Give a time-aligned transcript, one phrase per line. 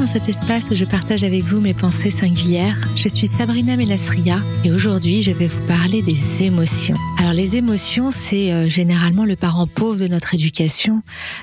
[0.00, 2.78] dans cet espace où je partage avec vous mes pensées singulières.
[2.96, 6.94] Je suis Sabrina Melasria et aujourd'hui je vais vous parler des émotions.
[7.18, 11.02] Alors les émotions, c'est euh, généralement le parent pauvre de notre éducation.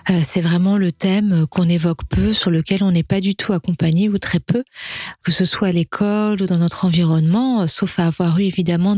[0.09, 3.54] Euh, c'est vraiment le thème qu'on évoque peu, sur lequel on n'est pas du tout
[3.54, 4.64] accompagné ou très peu,
[5.24, 8.97] que ce soit à l'école ou dans notre environnement, euh, sauf à avoir eu évidemment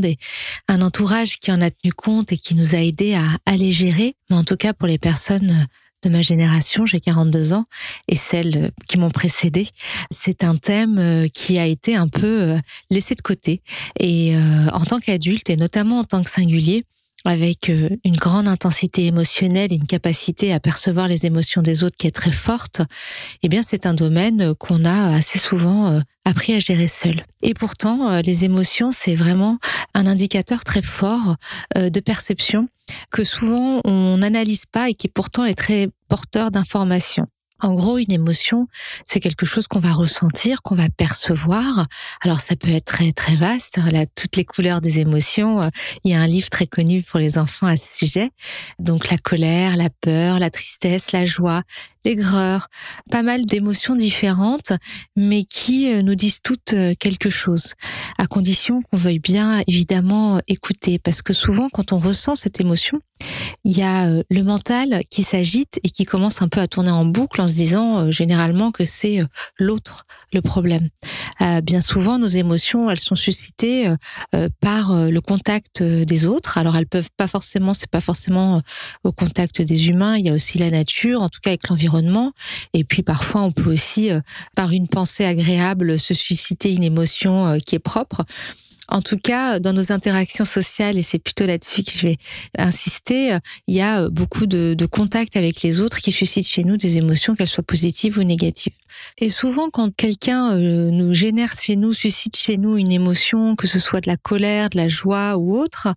[0.68, 3.72] un entourage qui en a tenu compte et qui nous a aidés à, à les
[3.72, 4.14] gérer.
[4.30, 5.66] Mais en tout cas pour les personnes
[6.02, 7.66] de ma génération, j'ai 42 ans,
[8.08, 9.68] et celles qui m'ont précédé,
[10.10, 12.58] c'est un thème euh, qui a été un peu euh,
[12.90, 13.62] laissé de côté.
[13.98, 16.84] Et euh, en tant qu'adulte, et notamment en tant que singulier,
[17.24, 22.06] avec une grande intensité émotionnelle et une capacité à percevoir les émotions des autres qui
[22.06, 22.80] est très forte,
[23.42, 27.24] eh bien c'est un domaine qu'on a assez souvent appris à gérer seul.
[27.42, 29.58] Et pourtant, les émotions, c'est vraiment
[29.94, 31.36] un indicateur très fort
[31.76, 32.68] de perception
[33.10, 37.26] que souvent on n'analyse pas et qui pourtant est très porteur d'informations.
[37.60, 38.68] En gros, une émotion,
[39.04, 41.86] c'est quelque chose qu'on va ressentir, qu'on va percevoir.
[42.22, 43.78] Alors, ça peut être très, très vaste.
[43.90, 45.70] Là, toutes les couleurs des émotions.
[46.04, 48.30] Il y a un livre très connu pour les enfants à ce sujet.
[48.78, 51.62] Donc, la colère, la peur, la tristesse, la joie,
[52.04, 52.68] l'aigreur,
[53.10, 54.72] pas mal d'émotions différentes,
[55.16, 57.74] mais qui euh, nous disent toutes euh, quelque chose,
[58.18, 63.00] à condition qu'on veuille bien évidemment écouter, parce que souvent quand on ressent cette émotion,
[63.64, 66.90] il y a euh, le mental qui s'agite et qui commence un peu à tourner
[66.90, 69.20] en boucle en se disant généralement que c'est
[69.58, 70.88] l'autre le problème.
[71.62, 73.92] bien souvent, nos émotions, elles sont suscitées
[74.60, 76.56] par le contact des autres.
[76.56, 78.62] Alors, elles peuvent pas forcément, c'est pas forcément
[79.02, 80.16] au contact des humains.
[80.16, 81.89] Il y a aussi la nature, en tout cas avec l'environnement
[82.72, 84.20] et puis parfois, on peut aussi, euh,
[84.54, 88.24] par une pensée agréable, se susciter une émotion euh, qui est propre.
[88.90, 92.16] En tout cas, dans nos interactions sociales, et c'est plutôt là-dessus que je vais
[92.58, 96.98] insister, il y a beaucoup de, contacts avec les autres qui suscitent chez nous des
[96.98, 98.72] émotions, qu'elles soient positives ou négatives.
[99.18, 103.66] Et souvent, quand quelqu'un euh, nous génère chez nous, suscite chez nous une émotion, que
[103.66, 105.88] ce soit de la colère, de la joie ou autre,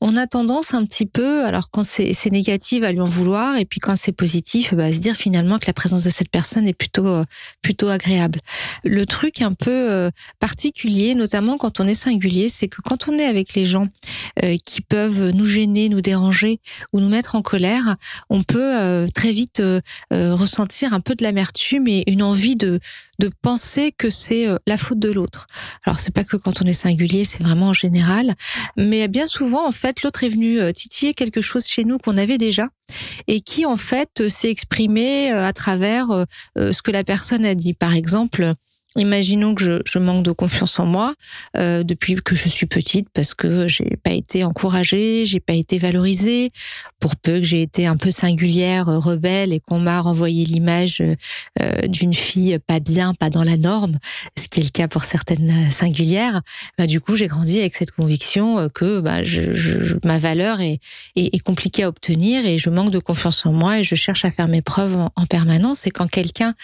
[0.00, 3.64] on a tendance un petit peu, alors quand c'est négatif, à lui en vouloir, et
[3.64, 6.68] puis quand c'est positif, bah, à se dire finalement que la présence de cette personne
[6.68, 7.24] est plutôt euh,
[7.62, 8.40] plutôt agréable.
[8.84, 13.18] Le truc un peu euh, particulier, notamment quand on est singulier c'est que quand on
[13.18, 13.88] est avec les gens
[14.44, 16.60] euh, qui peuvent nous gêner, nous déranger
[16.92, 17.96] ou nous mettre en colère,
[18.30, 19.80] on peut euh, très vite euh,
[20.10, 22.80] ressentir un peu de l'amertume et une envie de
[23.20, 25.48] de penser que c'est la faute de l'autre.
[25.84, 28.36] Alors c'est pas que quand on est singulier, c'est vraiment en général,
[28.76, 32.38] mais bien souvent en fait l'autre est venu titiller quelque chose chez nous qu'on avait
[32.38, 32.66] déjà
[33.26, 37.74] et qui en fait s'est exprimé à travers ce que la personne a dit.
[37.74, 38.54] Par exemple,
[38.96, 41.14] Imaginons que je, manque de confiance en moi
[41.56, 45.78] euh, depuis que je suis petite parce que j'ai pas été encouragée, j'ai pas été
[45.78, 46.52] valorisée.
[46.98, 51.02] Pour peu que j'ai été un peu singulière, euh, rebelle et qu'on m'a renvoyé l'image
[51.02, 53.98] euh, d'une fille pas bien, pas dans la norme,
[54.38, 56.40] ce qui est le cas pour certaines singulières.
[56.78, 59.18] Bah, du coup, j'ai grandi avec cette conviction que bah,
[60.02, 60.80] ma valeur est,
[61.44, 64.48] compliquée à obtenir et je manque de confiance en moi et je cherche à faire
[64.48, 65.86] mes preuves en, en permanence.
[65.86, 66.54] Et quand quelqu'un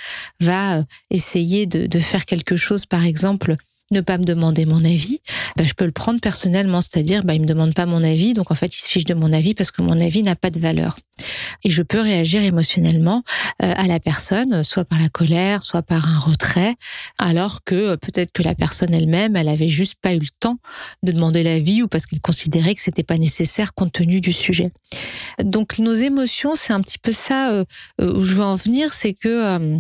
[0.40, 3.56] va essayer de, de faire quelque chose, par exemple,
[3.90, 5.20] ne pas me demander mon avis,
[5.56, 8.50] bah, je peux le prendre personnellement, c'est-à-dire bah, il me demande pas mon avis, donc
[8.50, 10.58] en fait il se fiche de mon avis parce que mon avis n'a pas de
[10.58, 10.98] valeur.
[11.64, 13.22] Et je peux réagir émotionnellement
[13.62, 16.76] euh, à la personne, soit par la colère, soit par un retrait,
[17.18, 20.58] alors que euh, peut-être que la personne elle-même, elle avait juste pas eu le temps
[21.02, 24.72] de demander l'avis ou parce qu'elle considérait que c'était pas nécessaire compte tenu du sujet.
[25.42, 27.64] Donc nos émotions, c'est un petit peu ça euh,
[28.00, 29.78] où je veux en venir, c'est que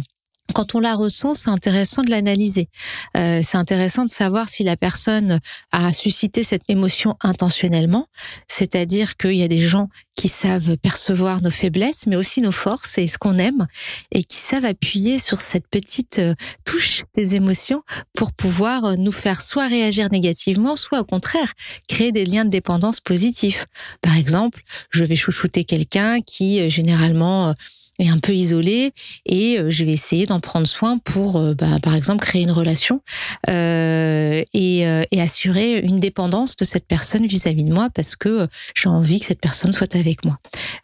[0.52, 2.68] quand on la ressent, c'est intéressant de l'analyser.
[3.16, 5.40] Euh, c'est intéressant de savoir si la personne
[5.72, 8.08] a suscité cette émotion intentionnellement,
[8.46, 12.98] c'est-à-dire qu'il y a des gens qui savent percevoir nos faiblesses, mais aussi nos forces
[12.98, 13.66] et ce qu'on aime,
[14.12, 16.34] et qui savent appuyer sur cette petite euh,
[16.64, 17.82] touche des émotions
[18.14, 21.52] pour pouvoir euh, nous faire soit réagir négativement, soit au contraire
[21.88, 23.66] créer des liens de dépendance positifs.
[24.02, 24.60] Par exemple,
[24.90, 27.54] je vais chouchouter quelqu'un qui généralement
[27.98, 28.92] est un peu isolé
[29.26, 32.50] et euh, je vais essayer d'en prendre soin pour, euh, bah, par exemple, créer une
[32.50, 33.00] relation
[33.48, 38.48] euh, et, euh, et, assurer une dépendance de cette personne vis-à-vis de moi parce que
[38.74, 40.36] j'ai envie que cette personne soit avec moi.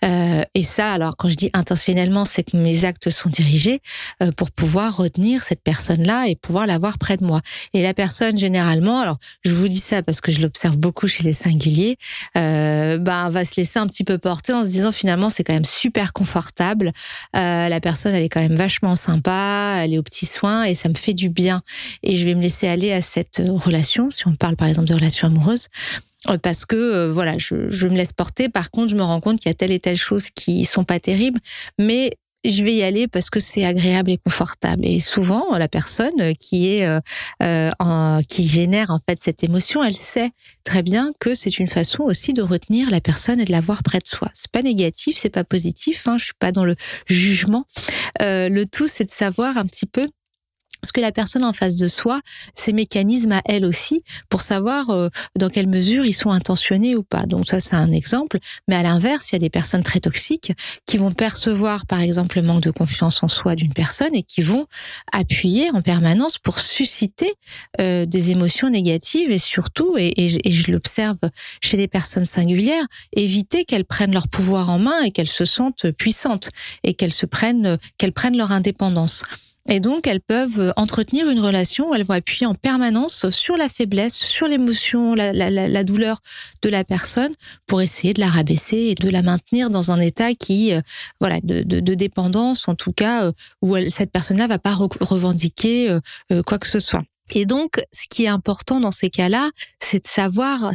[0.04, 3.80] Euh, et ça, alors quand je dis intentionnellement, c'est que mes actes sont dirigés
[4.36, 7.40] pour pouvoir retenir cette personne-là et pouvoir l'avoir près de moi.
[7.74, 11.22] Et la personne, généralement, alors je vous dis ça parce que je l'observe beaucoup chez
[11.22, 11.96] les singuliers,
[12.34, 15.64] bah, va se laisser un petit peu porter en se disant finalement c'est quand même
[15.64, 16.92] super confortable
[17.36, 20.74] euh, la personne, elle est quand même vachement sympa, elle est aux petits soins et
[20.74, 21.62] ça me fait du bien.
[22.02, 24.94] Et je vais me laisser aller à cette relation, si on parle par exemple de
[24.94, 25.68] relation amoureuse
[26.28, 28.48] euh, parce que euh, voilà, je, je, me laisse porter.
[28.48, 30.84] Par contre, je me rends compte qu'il y a telle et telle chose qui sont
[30.84, 31.40] pas terribles,
[31.78, 32.12] mais
[32.44, 34.86] je vais y aller parce que c'est agréable et confortable.
[34.86, 37.00] Et souvent, la personne qui est euh,
[37.42, 40.30] euh, qui génère en fait cette émotion, elle sait
[40.64, 43.82] très bien que c'est une façon aussi de retenir la personne et de la voir
[43.82, 44.30] près de soi.
[44.32, 46.08] C'est pas négatif, c'est pas positif.
[46.08, 46.76] Hein, je suis pas dans le
[47.06, 47.66] jugement.
[48.22, 50.08] Euh, le tout, c'est de savoir un petit peu
[50.84, 52.20] ce que la personne en face de soi,
[52.54, 57.02] ses mécanismes à elle aussi, pour savoir euh, dans quelle mesure ils sont intentionnés ou
[57.02, 57.26] pas.
[57.26, 58.38] Donc ça, c'est un exemple.
[58.68, 60.52] Mais à l'inverse, il y a des personnes très toxiques
[60.86, 64.42] qui vont percevoir, par exemple, le manque de confiance en soi d'une personne et qui
[64.42, 64.66] vont
[65.12, 67.32] appuyer en permanence pour susciter
[67.80, 71.18] euh, des émotions négatives et surtout, et, et je l'observe
[71.62, 75.90] chez les personnes singulières, éviter qu'elles prennent leur pouvoir en main et qu'elles se sentent
[75.92, 76.50] puissantes
[76.84, 79.24] et qu'elles se prennent, qu'elles prennent leur indépendance.
[79.68, 83.68] Et donc, elles peuvent entretenir une relation où elles vont appuyer en permanence sur la
[83.68, 86.20] faiblesse, sur l'émotion, la, douleur
[86.62, 87.34] de la personne
[87.66, 90.80] pour essayer de la rabaisser et de la maintenir dans un état qui, euh,
[91.20, 96.58] voilà, de, dépendance, en tout cas, euh, où cette personne-là va pas revendiquer euh, quoi
[96.58, 97.02] que ce soit.
[97.32, 100.72] Et donc, ce qui est important dans ces cas-là, c'est de savoir.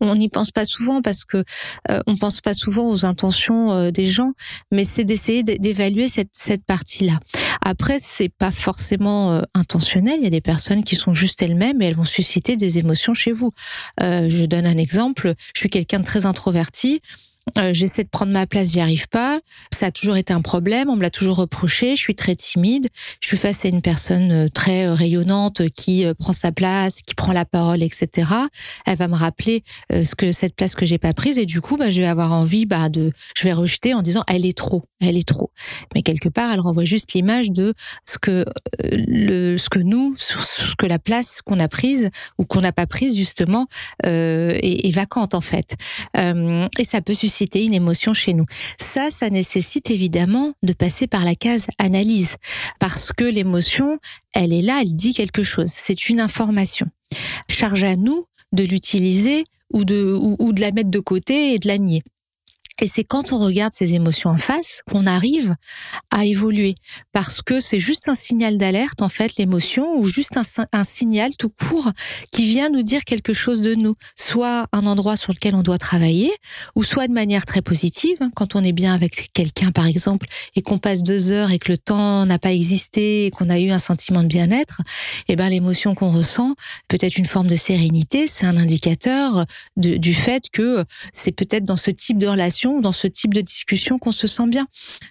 [0.00, 1.44] on n'y pense pas souvent parce que
[1.90, 4.32] euh, on pense pas souvent aux intentions euh, des gens,
[4.72, 7.20] mais c'est d'essayer d'évaluer cette, cette partie-là.
[7.64, 10.16] Après, c'est pas forcément euh, intentionnel.
[10.18, 13.14] Il y a des personnes qui sont juste elles-mêmes et elles vont susciter des émotions
[13.14, 13.52] chez vous.
[14.00, 15.34] Euh, je donne un exemple.
[15.54, 17.02] Je suis quelqu'un de très introverti.
[17.56, 19.40] Euh, j'essaie de prendre ma place, j'y arrive pas.
[19.72, 21.96] Ça a toujours été un problème, on me l'a toujours reproché.
[21.96, 22.88] Je suis très timide.
[23.20, 27.14] Je suis face à une personne euh, très euh, rayonnante qui prend sa place, qui
[27.14, 28.28] prend la parole, etc.
[28.86, 31.76] Elle va me rappeler ce que cette place que j'ai pas prise et du coup,
[31.76, 34.84] bah, je vais avoir envie, bah, de, je vais rejeter en disant elle est trop,
[35.00, 35.50] elle est trop.
[35.94, 37.74] Mais quelque part, elle renvoie juste l'image de
[38.04, 38.44] ce que
[38.82, 42.86] le, ce que nous, ce que la place qu'on a prise ou qu'on n'a pas
[42.86, 43.66] prise justement
[44.04, 45.76] est, vacante en fait.
[46.16, 48.46] Et ça peut susciter une émotion chez nous.
[48.80, 52.36] Ça, ça nécessite évidemment de passer par la case analyse,
[52.78, 53.98] parce que l'émotion,
[54.32, 56.86] elle est là, elle dit quelque chose, c'est une information.
[57.48, 61.68] Charge à nous de l'utiliser ou de, ou de la mettre de côté et de
[61.68, 62.02] la nier.
[62.80, 65.54] Et c'est quand on regarde ces émotions en face qu'on arrive
[66.12, 66.74] à évoluer.
[67.12, 71.48] Parce que c'est juste un signal d'alerte, en fait, l'émotion, ou juste un, signal tout
[71.50, 71.90] court
[72.30, 73.94] qui vient nous dire quelque chose de nous.
[74.16, 76.30] Soit un endroit sur lequel on doit travailler,
[76.76, 80.28] ou soit de manière très positive, hein, quand on est bien avec quelqu'un, par exemple,
[80.54, 83.58] et qu'on passe deux heures et que le temps n'a pas existé, et qu'on a
[83.58, 84.80] eu un sentiment de bien-être,
[85.26, 86.54] eh ben, l'émotion qu'on ressent,
[86.86, 89.46] peut-être une forme de sérénité, c'est un indicateur
[89.76, 93.98] du fait que c'est peut-être dans ce type de relation dans ce type de discussion
[93.98, 94.66] qu'on se sent bien.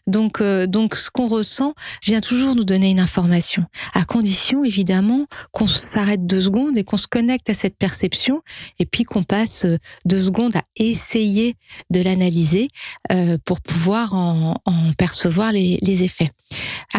[0.05, 1.73] Donc, euh, donc ce qu'on ressent
[2.03, 3.63] vient toujours nous donner une information,
[3.93, 8.41] à condition évidemment qu'on s'arrête deux secondes et qu'on se connecte à cette perception,
[8.79, 11.55] et puis qu'on passe euh, deux secondes à essayer
[11.89, 12.67] de l'analyser
[13.11, 14.55] euh, pour pouvoir en,
[14.97, 16.31] percevoir les effets.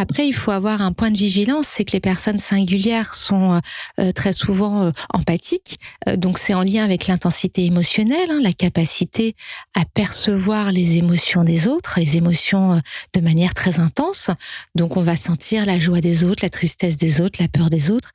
[0.00, 3.60] Après, il faut avoir un point de vigilance, c'est que les personnes singulières sont
[3.98, 8.52] euh, très souvent euh, empathiques, euh, donc c'est en lien avec l'intensité émotionnelle, hein, la
[8.52, 9.34] capacité
[9.74, 12.80] à percevoir les émotions des autres, les émotions
[13.12, 14.30] de manière très intense.
[14.76, 17.90] Donc on va sentir la joie des autres, la tristesse des autres, la peur des
[17.90, 18.12] autres.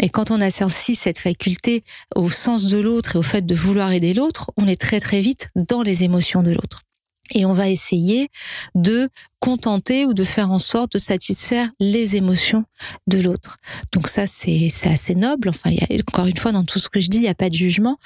[0.00, 1.84] Et quand on associe cette faculté
[2.16, 5.20] au sens de l'autre et au fait de vouloir aider l'autre, on est très très
[5.20, 6.87] vite dans les émotions de l'autre
[7.34, 8.28] et on va essayer
[8.74, 9.08] de
[9.40, 12.64] contenter ou de faire en sorte de satisfaire les émotions
[13.06, 13.58] de l'autre.
[13.92, 15.48] Donc ça, c'est assez noble.
[15.48, 17.34] Enfin, y a, encore une fois, dans tout ce que je dis, il n'y a
[17.34, 17.98] pas de jugement.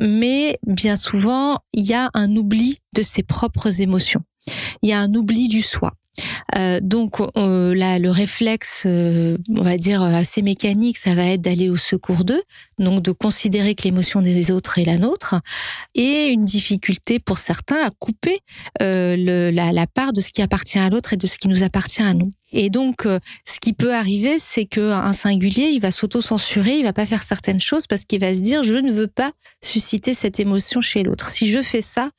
[0.00, 4.22] Mais bien souvent, il y a un oubli de ses propres émotions.
[4.82, 5.92] Il y a un oubli du soi.
[6.56, 11.42] Euh, donc euh, là, le réflexe, euh, on va dire assez mécanique, ça va être
[11.42, 12.42] d'aller au secours d'eux,
[12.78, 15.36] donc de considérer que l'émotion des autres est la nôtre,
[15.94, 18.38] et une difficulté pour certains à couper
[18.80, 21.62] le, la, la part de ce qui appartient à l'autre et de ce qui nous
[21.62, 22.32] appartient à nous.
[22.52, 26.92] Et donc, euh, ce qui peut arriver, c'est qu'un singulier, il va s'auto-censurer, il va
[26.92, 30.40] pas faire certaines choses parce qu'il va se dire, je ne veux pas susciter cette
[30.40, 31.28] émotion chez l'autre.
[31.28, 32.10] Si je fais ça,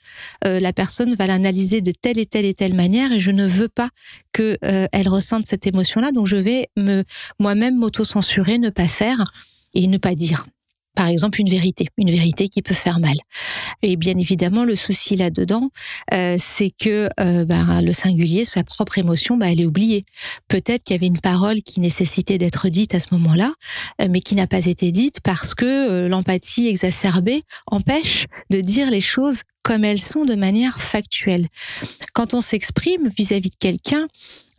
[0.45, 3.47] euh, la personne va l'analyser de telle et telle et telle manière et je ne
[3.47, 3.89] veux pas
[4.31, 6.11] que euh, ressente cette émotion-là.
[6.11, 7.03] Donc, je vais me
[7.39, 9.23] moi-même m'auto-censurer, ne pas faire
[9.73, 10.45] et ne pas dire
[10.95, 13.15] par exemple une vérité, une vérité qui peut faire mal.
[13.81, 15.69] Et bien évidemment, le souci là-dedans,
[16.13, 20.05] euh, c'est que euh, bah, le singulier, sa propre émotion, bah, elle est oubliée.
[20.47, 23.53] Peut-être qu'il y avait une parole qui nécessitait d'être dite à ce moment-là,
[24.01, 29.01] euh, mais qui n'a pas été dite parce que l'empathie exacerbée empêche de dire les
[29.01, 31.47] choses comme elles sont de manière factuelle.
[32.13, 34.07] Quand on s'exprime vis-à-vis de quelqu'un,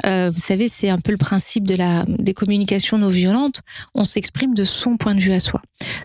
[0.06, 3.60] euh, vous savez, c'est un peu le principe de la des communications non violentes.
[3.94, 5.60] On s'exprime de son point de vue à soi.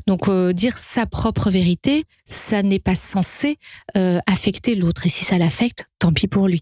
[0.07, 3.57] Donc euh, dire sa propre vérité, ça n'est pas censé
[3.97, 5.05] euh, affecter l'autre.
[5.05, 6.61] Et si ça l'affecte, tant pis pour lui.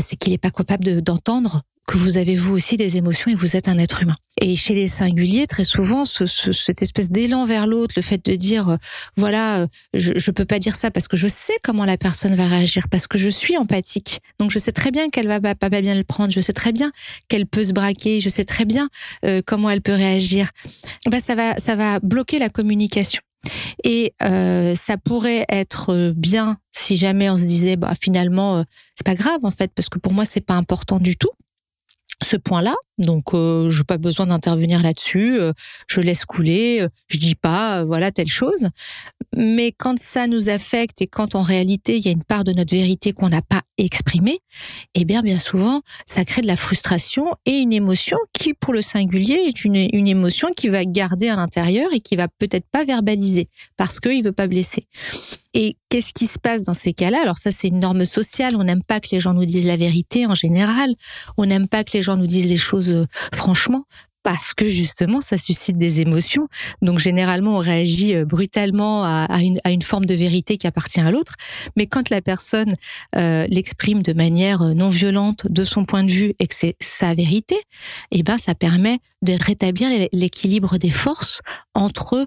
[0.00, 3.56] c'est qu'il n'est pas capable d'entendre que vous avez vous aussi des émotions et vous
[3.56, 4.14] êtes un être humain.
[4.40, 8.34] Et chez les singuliers, très souvent, ce, cette espèce d'élan vers l'autre, le fait de
[8.34, 8.76] dire, euh,
[9.16, 12.34] voilà, euh, je, je peux pas dire ça parce que je sais comment la personne
[12.34, 14.20] va réagir, parce que je suis empathique.
[14.38, 16.72] Donc je sais très bien qu'elle va pas, pas bien le prendre, je sais très
[16.72, 16.90] bien
[17.28, 18.88] qu'elle peut se braquer, je sais très bien
[19.24, 20.50] euh, comment elle peut réagir.
[21.10, 23.20] Ben ça va, ça va bloquer la communication.
[23.84, 28.64] Et euh, ça pourrait être bien si jamais on se disait, bah finalement,
[28.94, 31.28] c'est pas grave en fait, parce que pour moi c'est pas important du tout
[32.22, 32.74] ce point-là.
[32.98, 35.40] Donc, euh, je n'ai pas besoin d'intervenir là-dessus.
[35.40, 35.52] Euh,
[35.88, 36.82] je laisse couler.
[36.82, 38.68] Euh, je dis pas, voilà, telle chose.
[39.36, 42.52] Mais quand ça nous affecte et quand en réalité il y a une part de
[42.52, 44.38] notre vérité qu'on n'a pas exprimée,
[44.94, 48.82] eh bien, bien souvent, ça crée de la frustration et une émotion qui, pour le
[48.82, 52.84] singulier, est une, une émotion qui va garder à l'intérieur et qui va peut-être pas
[52.84, 54.86] verbaliser parce qu'il veut pas blesser.
[55.54, 57.20] Et qu'est-ce qui se passe dans ces cas-là?
[57.22, 58.56] Alors ça, c'est une norme sociale.
[58.56, 60.92] On n'aime pas que les gens nous disent la vérité en général.
[61.36, 63.84] On n'aime pas que les gens nous disent les choses euh, franchement
[64.22, 66.48] parce que justement ça suscite des émotions.
[66.80, 71.34] Donc généralement on réagit euh, brutalement à, une, forme de vérité qui appartient à l'autre.
[71.76, 72.76] Mais quand la personne
[73.16, 77.12] euh, l'exprime de manière non violente de son point de vue et que c'est sa
[77.12, 77.56] vérité,
[78.12, 81.40] eh ben ça permet de rétablir l'équilibre des forces
[81.74, 82.26] entre eux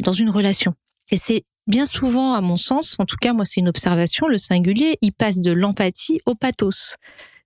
[0.00, 0.74] dans une relation.
[1.12, 4.38] Et c'est bien souvent, à mon sens, en tout cas moi c'est une observation, le
[4.38, 6.96] singulier, il passe de l'empathie au pathos.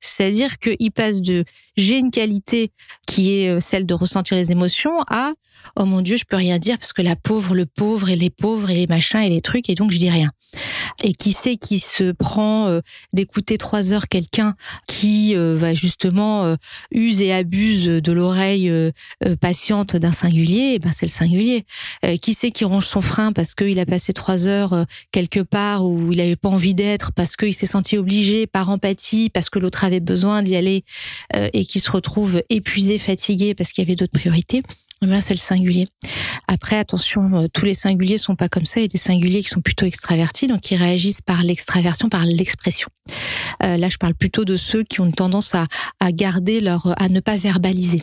[0.01, 1.45] C'est-à-dire qu'il passe de
[1.77, 2.73] j'ai une qualité
[3.07, 5.33] qui est euh, celle de ressentir les émotions à
[5.77, 8.31] oh mon dieu je peux rien dire parce que la pauvre le pauvre et les
[8.31, 10.31] pauvres et les machins et les trucs et donc je dis rien.
[11.03, 12.81] Et qui sait qui se prend euh,
[13.13, 14.55] d'écouter trois heures quelqu'un
[14.87, 16.57] qui euh, va justement
[16.91, 18.73] use et abuse de l'oreille
[19.41, 21.65] patiente d'un singulier eh ben c'est le singulier.
[22.23, 26.13] Qui sait qui ronge son frein parce qu'il a passé trois heures quelque part où
[26.13, 29.85] il n'avait pas envie d'être parce qu'il s'est senti obligé par empathie parce que l'autre
[29.85, 30.85] avait besoin d'y aller
[31.53, 34.63] et qui se retrouve épuisé, fatigué parce qu'il y avait d'autres priorités,
[35.03, 35.89] eh ben c'est le singulier.
[36.49, 38.81] Après, attention, euh, tous les singuliers sont pas comme ça.
[38.81, 42.25] Il y a des singuliers qui sont plutôt extravertis, donc qui réagissent par l'extraversion, par
[42.25, 42.89] l'expression.
[43.63, 45.67] Euh, là, je parle plutôt de ceux qui ont une tendance à,
[46.01, 48.03] à garder leur, à ne pas verbaliser.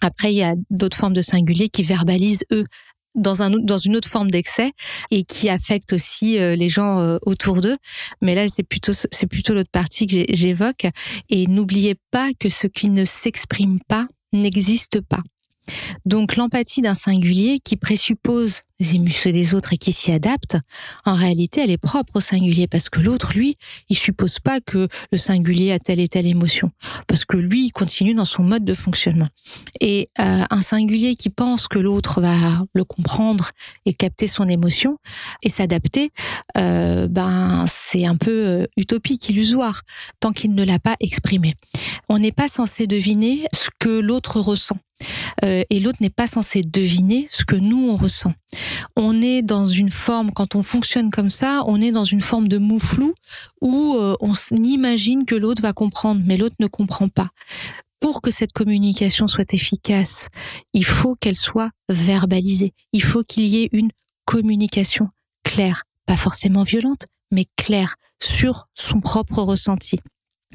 [0.00, 2.64] Après, il y a d'autres formes de singuliers qui verbalisent eux
[3.16, 4.72] dans, un, dans une autre forme d'excès
[5.10, 7.76] et qui affecte aussi euh, les gens euh, autour d'eux.
[8.22, 10.86] Mais là, c'est plutôt, c'est plutôt l'autre partie que j'évoque.
[11.28, 15.22] Et n'oubliez pas que ce qui ne s'exprime pas n'existe pas.
[16.04, 20.56] Donc l'empathie d'un singulier qui présuppose les émotions des autres et qui s'y adapte,
[21.04, 23.56] en réalité, elle est propre au singulier parce que l'autre, lui,
[23.88, 26.70] il suppose pas que le singulier a telle et telle émotion
[27.06, 29.28] parce que lui, il continue dans son mode de fonctionnement.
[29.80, 33.50] Et euh, un singulier qui pense que l'autre va le comprendre
[33.84, 34.98] et capter son émotion
[35.42, 36.10] et s'adapter,
[36.58, 39.82] euh, ben c'est un peu euh, utopique, illusoire,
[40.20, 41.54] tant qu'il ne l'a pas exprimé.
[42.08, 44.76] On n'est pas censé deviner ce que l'autre ressent.
[45.44, 48.32] Euh, et l'autre n'est pas censé deviner ce que nous on ressent.
[48.96, 52.48] On est dans une forme, quand on fonctionne comme ça, on est dans une forme
[52.48, 53.14] de mou flou
[53.60, 57.30] où euh, on imagine que l'autre va comprendre, mais l'autre ne comprend pas.
[58.00, 60.28] Pour que cette communication soit efficace,
[60.74, 62.72] il faut qu'elle soit verbalisée.
[62.92, 63.90] Il faut qu'il y ait une
[64.24, 65.08] communication
[65.42, 69.98] claire, pas forcément violente, mais claire sur son propre ressenti.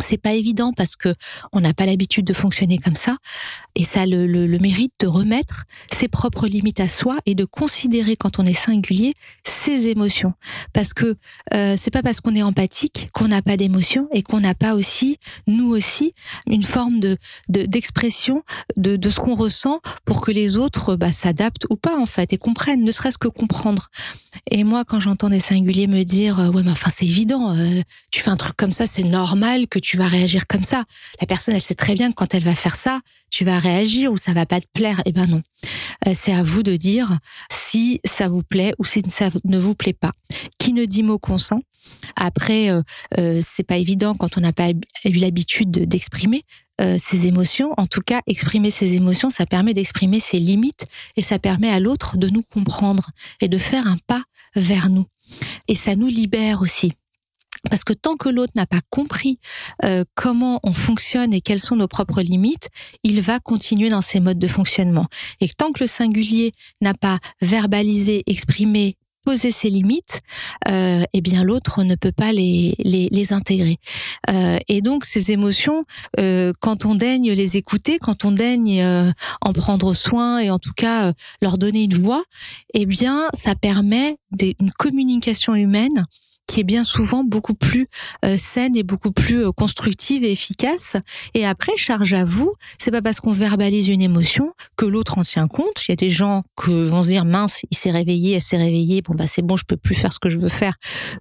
[0.02, 1.16] C'est pas évident parce que
[1.52, 3.18] on n'a pas l'habitude de fonctionner comme ça,
[3.76, 8.16] et ça le, le, mérite de remettre ses propres limites à soi et de considérer
[8.16, 10.34] quand on est singulier ses émotions,
[10.74, 11.16] parce que
[11.54, 14.76] euh, c'est pas parce qu'on est empathique qu'on n'a pas d'émotions et qu'on n'a pas
[14.76, 15.18] aussi
[15.48, 16.14] nous aussi
[16.48, 17.18] une forme de
[17.50, 18.44] d'expression
[18.78, 22.34] de, de, ce qu'on ressent pour que les autres bah, s'adaptent ou pas en fait
[22.34, 23.90] et comprennent, ne serait-ce que comprendre.
[24.50, 27.82] Et moi, quand j'entends des singuliers me dire euh, ouais mais enfin c'est évident, euh,
[28.12, 30.86] tu fais un truc comme ça, c'est normal que tu vas réagir comme ça.
[31.20, 34.12] La personne, elle sait très bien que quand elle va faire ça, tu vas réagir
[34.12, 35.02] ou ça va pas te plaire.
[35.06, 35.42] Eh ben non.
[36.08, 37.18] Euh, c'est à vous de dire
[37.52, 40.12] si ça vous plaît ou si ça ne vous plaît pas.
[40.60, 41.62] Qui ne dit mot consent?
[42.16, 42.82] Après, euh,
[43.18, 46.44] euh, c'est pas évident quand on n'a pas eu l'habitude d'exprimer
[46.98, 47.76] ses émotions.
[47.78, 51.80] En tout cas, exprimer ses émotions, ça permet d'exprimer ses limites et ça permet à
[51.80, 54.24] l'autre de nous comprendre et de faire un pas
[54.56, 55.06] vers nous.
[55.68, 56.94] Et ça nous libère aussi.
[57.70, 59.38] Parce que tant que l'autre n'a pas compris
[59.86, 62.70] euh, comment on fonctionne et quelles sont nos propres limites,
[63.04, 65.08] il va continuer dans ses modes de fonctionnement.
[65.40, 66.52] Et tant que le singulier
[66.82, 70.22] n'a pas verbalisé, exprimé poser ses limites,
[70.70, 73.78] euh, eh bien l'autre ne peut pas les, les, les intégrer.
[74.32, 75.86] Euh, et donc ces émotions,
[76.20, 80.60] euh, quand on daigne les écouter, quand on daigne euh, en prendre soin et en
[80.60, 82.24] tout cas euh, leur donner une voix,
[82.74, 84.18] eh bien ça permet
[84.60, 86.06] une communication humaine
[86.52, 87.88] qui est bien souvent beaucoup plus
[88.26, 90.98] euh, saine et beaucoup plus euh, constructive et efficace.
[91.34, 95.22] Et après, charge à vous, c'est pas parce qu'on verbalise une émotion que l'autre en
[95.22, 95.88] tient compte.
[95.88, 98.58] Il y a des gens qui vont se dire mince, il s'est réveillé, elle s'est
[98.58, 100.74] réveillée, bon bah c'est bon, je peux plus faire ce que je veux faire,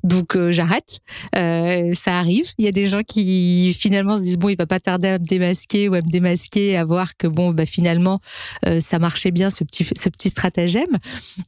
[0.02, 0.98] donc euh, j'arrête.
[1.32, 2.46] ça arrive.
[2.58, 5.18] Il y a des gens qui finalement se disent bon, il va pas tarder à
[5.20, 8.18] me démasquer ou à me démasquer, à voir que bon bah finalement
[8.80, 10.98] ça marchait bien ce petit ce petit stratagème.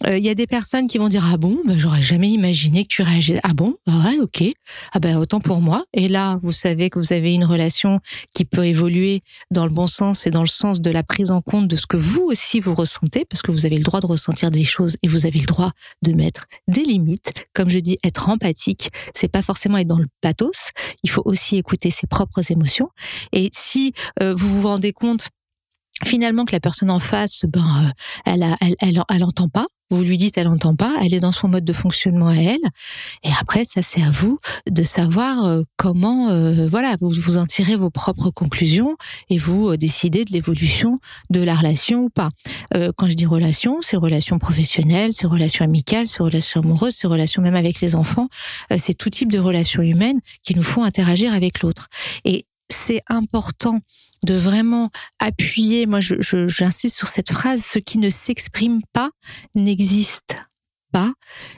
[0.06, 2.94] Il y a des personnes qui vont dire ah bon, bah, j'aurais jamais imaginé que
[2.94, 3.38] tu réagis.
[3.42, 4.44] Ah bon, ouais, ok.
[4.92, 5.84] Ah ben autant pour moi.
[5.94, 8.00] Et là, vous savez que vous avez une relation
[8.34, 11.40] qui peut évoluer dans le bon sens et dans le sens de la prise en
[11.40, 14.06] compte de ce que vous aussi vous ressentez, parce que vous avez le droit de
[14.06, 17.32] ressentir des choses et vous avez le droit de mettre des limites.
[17.52, 20.70] Comme je dis, être empathique, c'est pas forcément être dans le pathos.
[21.02, 22.90] Il faut aussi écouter ses propres émotions.
[23.32, 25.28] Et si euh, vous vous rendez compte
[26.04, 27.90] finalement que la personne en face, ben, euh,
[28.24, 29.66] elle, a, elle, elle, elle, entend pas.
[29.92, 30.96] Vous lui dites, elle entend pas.
[31.02, 32.60] Elle est dans son mode de fonctionnement à elle.
[33.22, 34.38] Et après, ça c'est à vous
[34.70, 38.96] de savoir euh, comment, euh, voilà, vous vous en tirez vos propres conclusions
[39.28, 40.98] et vous décidez de l'évolution
[41.30, 42.30] de la relation ou pas.
[42.96, 47.42] quand je dis relation, c'est relation professionnelle, c'est relation amicale, c'est relation amoureuse, c'est relation
[47.42, 48.28] même avec les enfants.
[48.78, 51.88] c'est tout type de relations humaines qui nous font interagir avec l'autre.
[52.24, 53.80] Et c'est important
[54.26, 59.10] de vraiment appuyer, moi j'insiste sur cette phrase, ce qui ne s'exprime pas
[59.54, 60.34] n'existe
[60.92, 61.12] pas.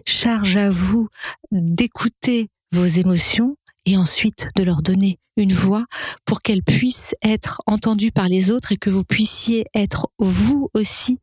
[0.06, 1.08] Charge à vous
[1.50, 3.56] d'écouter vos émotions
[3.86, 5.82] et ensuite de leur donner une voix
[6.24, 11.18] pour qu'elles puissent être entendues par les autres et que vous puissiez être vous aussi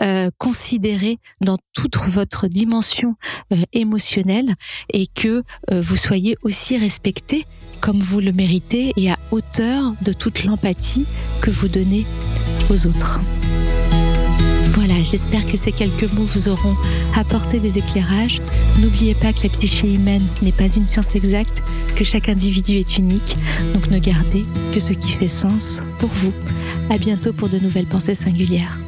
[0.00, 3.14] euh, considéré dans toute votre dimension
[3.52, 4.54] euh, émotionnelle
[4.92, 7.44] et que euh, vous soyez aussi respecté
[7.80, 11.06] comme vous le méritez et à hauteur de toute l'empathie
[11.40, 12.04] que vous donnez
[12.70, 13.20] aux autres.
[15.04, 16.76] J'espère que ces quelques mots vous auront
[17.16, 18.40] apporté des éclairages.
[18.80, 21.62] N'oubliez pas que la psyché humaine n'est pas une science exacte,
[21.96, 23.36] que chaque individu est unique,
[23.74, 26.32] donc ne gardez que ce qui fait sens pour vous.
[26.90, 28.78] À bientôt pour de nouvelles pensées singulières.